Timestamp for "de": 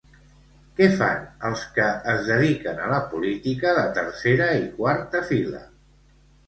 3.83-3.87